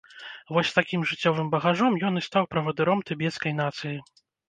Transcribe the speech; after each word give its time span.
Вось 0.55 0.71
з 0.71 0.77
такім 0.79 1.03
жыццёвым 1.11 1.53
багажом 1.53 2.01
ён 2.09 2.13
і 2.23 2.25
стаў 2.31 2.51
правадыром 2.57 3.07
тыбецкай 3.11 3.51
нацыі. 3.65 3.97